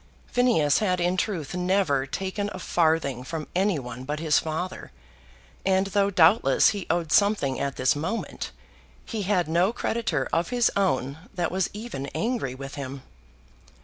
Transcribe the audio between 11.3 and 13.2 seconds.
that was even angry with him.